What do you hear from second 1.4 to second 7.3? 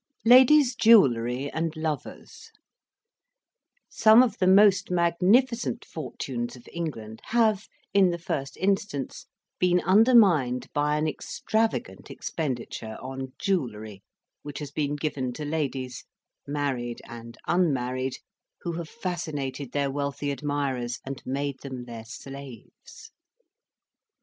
AND LOVERS Some of the most magnificent fortunes of England